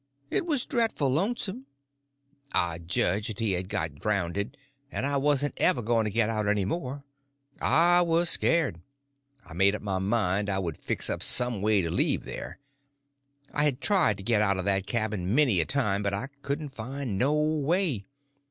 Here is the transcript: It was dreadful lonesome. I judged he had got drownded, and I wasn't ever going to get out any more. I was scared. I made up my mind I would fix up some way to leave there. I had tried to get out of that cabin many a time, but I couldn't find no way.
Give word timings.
It 0.31 0.47
was 0.47 0.65
dreadful 0.65 1.09
lonesome. 1.11 1.67
I 2.53 2.79
judged 2.79 3.39
he 3.39 3.51
had 3.51 3.69
got 3.69 3.93
drownded, 3.93 4.57
and 4.91 5.05
I 5.05 5.17
wasn't 5.17 5.53
ever 5.57 5.83
going 5.83 6.05
to 6.05 6.09
get 6.09 6.27
out 6.27 6.47
any 6.47 6.65
more. 6.65 7.03
I 7.61 8.01
was 8.01 8.27
scared. 8.27 8.81
I 9.45 9.53
made 9.53 9.75
up 9.75 9.83
my 9.83 9.99
mind 9.99 10.49
I 10.49 10.57
would 10.57 10.75
fix 10.77 11.07
up 11.07 11.21
some 11.21 11.61
way 11.61 11.83
to 11.83 11.91
leave 11.91 12.23
there. 12.25 12.57
I 13.53 13.63
had 13.65 13.79
tried 13.79 14.17
to 14.17 14.23
get 14.23 14.41
out 14.41 14.57
of 14.57 14.65
that 14.65 14.87
cabin 14.87 15.35
many 15.35 15.59
a 15.61 15.67
time, 15.67 16.01
but 16.01 16.15
I 16.15 16.29
couldn't 16.41 16.73
find 16.73 17.19
no 17.19 17.35
way. 17.35 18.07